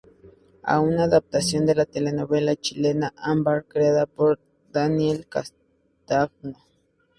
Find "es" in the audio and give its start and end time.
0.67-0.77